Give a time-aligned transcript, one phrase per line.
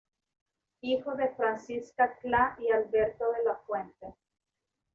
[0.81, 4.15] Hijo de Francisca Cla y Alberto de la Fuente.